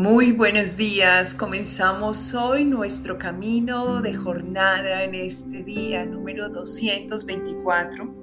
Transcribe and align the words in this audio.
Muy 0.00 0.32
buenos 0.32 0.78
días, 0.78 1.34
comenzamos 1.34 2.32
hoy 2.32 2.64
nuestro 2.64 3.18
camino 3.18 4.00
de 4.00 4.14
jornada 4.14 5.04
en 5.04 5.14
este 5.14 5.62
día 5.62 6.06
número 6.06 6.48
224, 6.48 8.14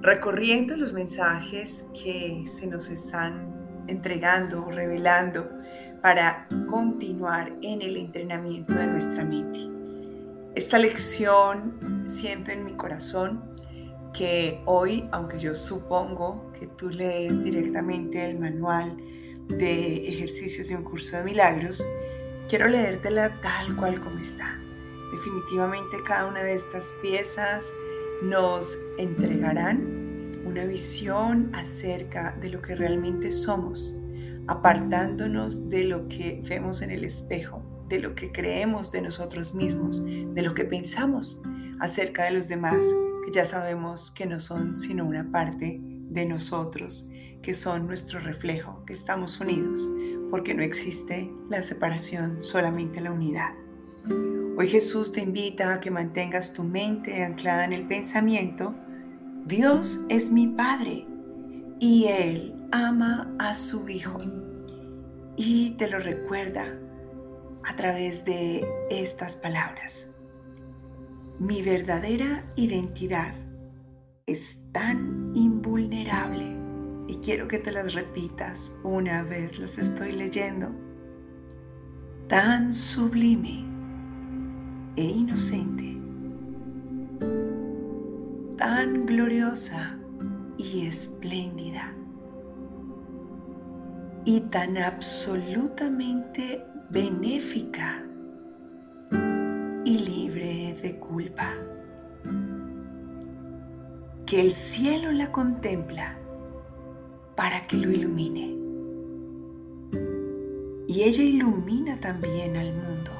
recorriendo 0.00 0.76
los 0.76 0.92
mensajes 0.92 1.88
que 1.92 2.44
se 2.46 2.68
nos 2.68 2.88
están 2.88 3.84
entregando 3.88 4.64
o 4.64 4.70
revelando 4.70 5.50
para 6.02 6.46
continuar 6.70 7.52
en 7.62 7.82
el 7.82 7.96
entrenamiento 7.96 8.72
de 8.72 8.86
nuestra 8.86 9.24
mente. 9.24 9.58
Esta 10.54 10.78
lección 10.78 12.04
siento 12.04 12.52
en 12.52 12.64
mi 12.64 12.74
corazón 12.74 13.42
que 14.14 14.62
hoy, 14.66 15.08
aunque 15.10 15.40
yo 15.40 15.56
supongo 15.56 16.52
que 16.52 16.68
tú 16.68 16.90
lees 16.90 17.42
directamente 17.42 18.24
el 18.24 18.38
manual, 18.38 18.96
de 19.48 20.08
ejercicios 20.08 20.68
de 20.68 20.76
un 20.76 20.84
curso 20.84 21.16
de 21.16 21.24
milagros, 21.24 21.84
quiero 22.48 22.68
leértela 22.68 23.40
tal 23.40 23.76
cual 23.76 24.00
como 24.00 24.18
está. 24.18 24.58
Definitivamente 25.12 25.98
cada 26.06 26.26
una 26.26 26.42
de 26.42 26.54
estas 26.54 26.92
piezas 27.02 27.72
nos 28.22 28.78
entregarán 28.98 30.30
una 30.44 30.64
visión 30.64 31.50
acerca 31.54 32.36
de 32.40 32.50
lo 32.50 32.62
que 32.62 32.74
realmente 32.74 33.30
somos, 33.30 33.96
apartándonos 34.46 35.68
de 35.70 35.84
lo 35.84 36.08
que 36.08 36.42
vemos 36.48 36.82
en 36.82 36.90
el 36.90 37.04
espejo, 37.04 37.62
de 37.88 38.00
lo 38.00 38.14
que 38.14 38.32
creemos 38.32 38.90
de 38.90 39.02
nosotros 39.02 39.54
mismos, 39.54 40.02
de 40.04 40.42
lo 40.42 40.54
que 40.54 40.64
pensamos 40.64 41.42
acerca 41.80 42.24
de 42.24 42.32
los 42.32 42.48
demás, 42.48 42.84
que 43.24 43.32
ya 43.32 43.44
sabemos 43.44 44.10
que 44.10 44.26
no 44.26 44.40
son 44.40 44.76
sino 44.76 45.04
una 45.04 45.30
parte 45.30 45.78
de 45.80 46.26
nosotros 46.26 47.10
que 47.42 47.54
son 47.54 47.86
nuestro 47.86 48.20
reflejo, 48.20 48.84
que 48.86 48.92
estamos 48.92 49.40
unidos, 49.40 49.90
porque 50.30 50.54
no 50.54 50.62
existe 50.62 51.30
la 51.50 51.62
separación, 51.62 52.42
solamente 52.42 53.00
la 53.00 53.10
unidad. 53.10 53.50
Hoy 54.56 54.68
Jesús 54.68 55.12
te 55.12 55.22
invita 55.22 55.74
a 55.74 55.80
que 55.80 55.90
mantengas 55.90 56.52
tu 56.52 56.62
mente 56.62 57.24
anclada 57.24 57.64
en 57.64 57.72
el 57.72 57.86
pensamiento, 57.86 58.74
Dios 59.44 60.04
es 60.08 60.30
mi 60.30 60.46
Padre 60.46 61.06
y 61.80 62.04
Él 62.04 62.54
ama 62.70 63.34
a 63.38 63.54
su 63.54 63.88
Hijo. 63.88 64.20
Y 65.36 65.70
te 65.72 65.90
lo 65.90 65.98
recuerda 65.98 66.64
a 67.64 67.76
través 67.76 68.24
de 68.24 68.64
estas 68.90 69.34
palabras. 69.36 70.08
Mi 71.40 71.62
verdadera 71.62 72.44
identidad 72.54 73.34
es 74.26 74.70
tan 74.72 75.32
invulnerable 75.34 75.71
quiero 77.22 77.46
que 77.46 77.58
te 77.58 77.70
las 77.70 77.94
repitas 77.94 78.72
una 78.82 79.22
vez, 79.22 79.58
las 79.58 79.78
estoy 79.78 80.12
leyendo. 80.12 80.72
Tan 82.28 82.74
sublime 82.74 83.64
e 84.96 85.04
inocente, 85.04 85.96
tan 88.56 89.06
gloriosa 89.06 89.96
y 90.58 90.86
espléndida, 90.86 91.94
y 94.24 94.40
tan 94.40 94.76
absolutamente 94.76 96.64
benéfica 96.90 98.04
y 99.84 99.98
libre 99.98 100.76
de 100.82 100.98
culpa, 100.98 101.48
que 104.26 104.40
el 104.40 104.52
cielo 104.52 105.12
la 105.12 105.30
contempla 105.30 106.18
para 107.42 107.66
que 107.66 107.76
lo 107.76 107.90
ilumine. 107.90 108.56
Y 110.86 111.02
ella 111.02 111.24
ilumina 111.24 111.98
también 111.98 112.56
al 112.56 112.72
mundo. 112.72 113.10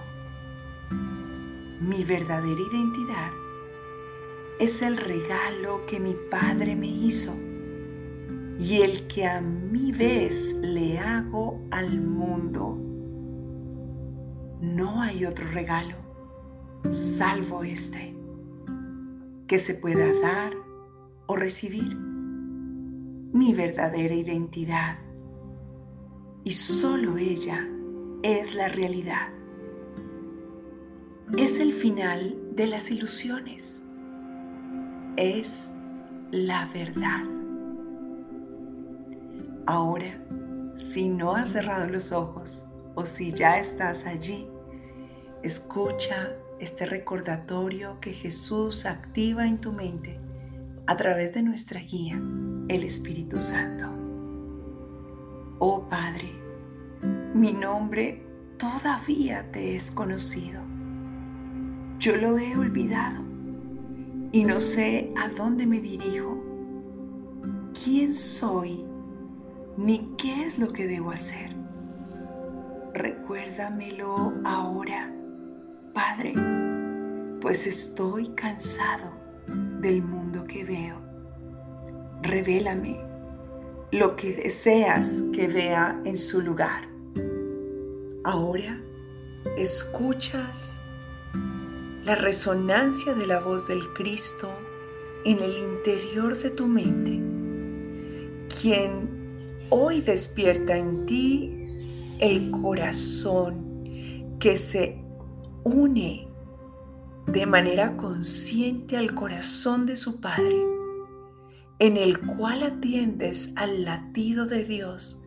Mi 1.81 2.05
verdadera 2.05 2.61
identidad 2.72 3.32
es 4.61 4.81
el 4.81 4.97
regalo 4.97 5.84
que 5.87 5.99
mi 5.99 6.15
Padre 6.31 6.77
me 6.77 6.87
hizo 6.87 7.34
y 8.61 8.82
el 8.82 9.09
que 9.09 9.27
a 9.27 9.41
mi 9.41 9.91
vez 9.91 10.55
le 10.62 11.00
hago 11.00 11.59
al 11.72 12.00
mundo. 12.00 12.78
No 14.61 15.03
hay 15.03 15.27
otro 15.27 15.49
regalo 15.49 15.97
salvo 16.93 17.65
este 17.65 18.15
que 19.49 19.59
se 19.59 19.75
pueda 19.75 20.06
dar 20.21 20.53
o 21.27 21.34
recibir 21.34 22.12
mi 23.32 23.54
verdadera 23.54 24.15
identidad. 24.15 24.98
Y 26.44 26.53
solo 26.53 27.16
ella 27.16 27.66
es 28.22 28.54
la 28.54 28.69
realidad. 28.69 29.28
Es 31.37 31.59
el 31.60 31.72
final 31.72 32.37
de 32.54 32.66
las 32.66 32.91
ilusiones. 32.91 33.82
Es 35.16 35.76
la 36.31 36.66
verdad. 36.75 37.25
Ahora, 39.66 40.22
si 40.76 41.09
no 41.09 41.34
has 41.34 41.50
cerrado 41.50 41.87
los 41.87 42.12
ojos 42.12 42.64
o 42.94 43.06
si 43.06 43.32
ya 43.32 43.59
estás 43.59 44.04
allí, 44.04 44.47
escucha 45.43 46.37
este 46.60 46.84
recordatorio 46.84 47.99
que 48.00 48.12
Jesús 48.12 48.84
activa 48.84 49.47
en 49.47 49.60
tu 49.60 49.72
mente 49.72 50.20
a 50.87 50.97
través 50.97 51.32
de 51.32 51.43
nuestra 51.43 51.81
guía 51.81 52.20
el 52.69 52.82
Espíritu 52.82 53.38
Santo. 53.38 53.87
Oh 55.59 55.88
Padre, 55.88 56.32
mi 57.34 57.53
nombre 57.53 58.26
todavía 58.59 59.50
te 59.53 59.76
es 59.76 59.91
conocido. 59.91 60.60
Yo 61.98 62.16
lo 62.16 62.37
he 62.38 62.56
olvidado 62.56 63.22
y 64.32 64.44
no 64.44 64.59
sé 64.60 65.12
a 65.16 65.28
dónde 65.28 65.66
me 65.66 65.81
dirijo, 65.81 66.43
quién 67.84 68.12
soy, 68.12 68.84
ni 69.76 70.14
qué 70.19 70.44
es 70.44 70.59
lo 70.59 70.72
que 70.72 70.87
debo 70.87 71.12
hacer. 71.12 71.54
Recuérdamelo 72.93 74.34
ahora, 74.44 75.14
Padre, 75.94 76.34
pues 77.41 77.66
estoy 77.66 78.28
cansado 78.34 79.22
del 79.82 80.03
mundo 80.03 80.44
que 80.47 80.65
veo 80.65 81.03
revélame 82.22 83.00
lo 83.91 84.16
que 84.16 84.32
deseas 84.32 85.22
que 85.32 85.48
vea 85.48 86.00
en 86.04 86.16
su 86.16 86.41
lugar. 86.41 86.88
Ahora 88.25 88.81
escuchas 89.59 90.78
la 92.04 92.15
resonancia 92.15 93.15
de 93.15 93.26
la 93.26 93.41
voz 93.41 93.66
del 93.69 93.93
Cristo 93.93 94.50
en 95.25 95.41
el 95.41 95.56
interior 95.59 96.38
de 96.38 96.50
tu 96.50 96.66
mente, 96.66 97.20
quien 98.60 99.66
hoy 99.70 100.00
despierta 100.00 100.76
en 100.76 101.04
ti 101.06 102.16
el 102.20 102.50
corazón 102.50 104.38
que 104.38 104.56
se 104.56 104.97
une 105.64 106.31
de 107.27 107.47
manera 107.47 107.97
consciente 107.97 108.97
al 108.97 109.15
corazón 109.15 109.87
de 109.87 109.97
su 109.97 110.21
Padre 110.21 110.72
en 111.83 111.97
el 111.97 112.21
cual 112.21 112.62
atiendes 112.62 113.55
al 113.56 113.84
latido 113.84 114.47
de 114.47 114.65
Dios 114.65 115.21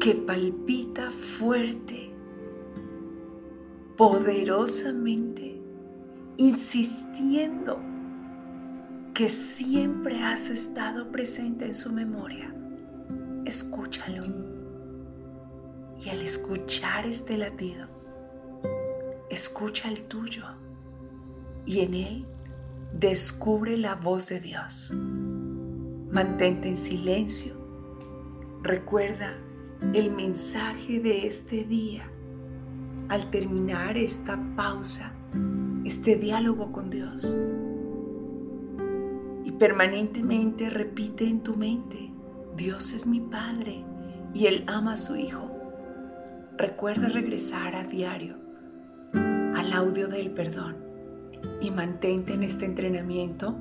que 0.00 0.14
palpita 0.14 1.08
fuerte, 1.10 2.12
poderosamente, 3.96 5.62
insistiendo 6.36 7.80
que 9.14 9.28
siempre 9.28 10.20
has 10.20 10.50
estado 10.50 11.12
presente 11.12 11.66
en 11.66 11.74
su 11.74 11.92
memoria. 11.92 12.52
Escúchalo. 13.44 14.24
Y 16.04 16.08
al 16.08 16.22
escuchar 16.22 17.06
este 17.06 17.38
latido, 17.38 17.86
escucha 19.38 19.88
el 19.88 20.02
tuyo. 20.02 20.44
Y 21.64 21.80
en 21.80 21.94
él 21.94 22.26
Descubre 22.92 23.76
la 23.76 23.94
voz 23.94 24.28
de 24.28 24.40
Dios. 24.40 24.92
Mantente 26.10 26.68
en 26.68 26.76
silencio. 26.76 27.54
Recuerda 28.62 29.36
el 29.92 30.10
mensaje 30.10 30.98
de 30.98 31.26
este 31.26 31.64
día 31.64 32.10
al 33.08 33.30
terminar 33.30 33.98
esta 33.98 34.40
pausa, 34.56 35.12
este 35.84 36.16
diálogo 36.16 36.72
con 36.72 36.88
Dios. 36.88 37.36
Y 39.44 39.52
permanentemente 39.52 40.70
repite 40.70 41.28
en 41.28 41.42
tu 41.42 41.56
mente, 41.56 42.10
Dios 42.56 42.94
es 42.94 43.06
mi 43.06 43.20
Padre 43.20 43.84
y 44.32 44.46
Él 44.46 44.64
ama 44.66 44.94
a 44.94 44.96
su 44.96 45.14
Hijo. 45.14 45.48
Recuerda 46.56 47.08
regresar 47.10 47.76
a 47.76 47.84
diario 47.84 48.47
audio 49.78 50.08
del 50.08 50.32
perdón 50.32 50.76
y 51.60 51.70
mantente 51.70 52.32
en 52.32 52.42
este 52.42 52.64
entrenamiento 52.64 53.56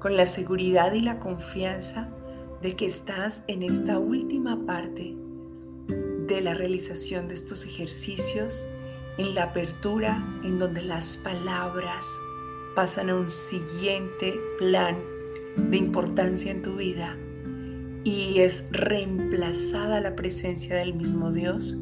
con 0.00 0.16
la 0.16 0.26
seguridad 0.26 0.92
y 0.92 1.00
la 1.00 1.18
confianza 1.18 2.10
de 2.60 2.76
que 2.76 2.84
estás 2.84 3.42
en 3.46 3.62
esta 3.62 3.98
última 3.98 4.66
parte 4.66 5.16
de 6.26 6.40
la 6.42 6.52
realización 6.52 7.28
de 7.28 7.34
estos 7.34 7.64
ejercicios 7.64 8.66
en 9.16 9.34
la 9.34 9.44
apertura 9.44 10.22
en 10.44 10.58
donde 10.58 10.82
las 10.82 11.16
palabras 11.16 12.06
pasan 12.76 13.08
a 13.08 13.14
un 13.14 13.30
siguiente 13.30 14.38
plan 14.58 14.98
de 15.56 15.78
importancia 15.78 16.50
en 16.50 16.60
tu 16.60 16.76
vida 16.76 17.16
y 18.04 18.40
es 18.40 18.68
reemplazada 18.72 20.02
la 20.02 20.14
presencia 20.16 20.76
del 20.76 20.92
mismo 20.92 21.32
Dios 21.32 21.78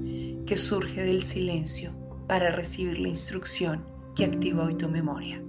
que 0.47 0.57
surge 0.57 1.03
del 1.03 1.25
silencio 1.25 2.00
para 2.31 2.53
recibir 2.53 3.01
la 3.01 3.09
instrucción 3.09 3.85
que 4.15 4.25
activa 4.25 4.63
hoy 4.63 4.77
tu 4.77 4.89
memoria. 4.89 5.43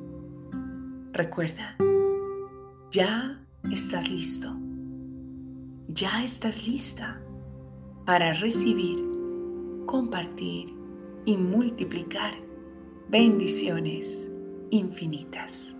Recuerda, 1.14 1.76
ya 2.92 3.40
estás 3.72 4.10
listo, 4.10 4.52
ya 5.90 6.24
estás 6.24 6.68
lista 6.68 7.22
para 8.08 8.34
recibir, 8.34 9.00
compartir 9.86 10.74
y 11.26 11.38
multiplicar 11.38 12.34
bendiciones 13.10 14.32
infinitas. 14.72 15.76